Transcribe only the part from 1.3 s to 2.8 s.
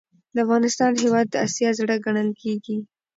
اسیا زړه ګڼل کیږي.